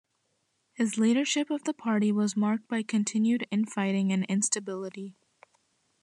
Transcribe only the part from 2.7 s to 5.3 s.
continued infighting and instability.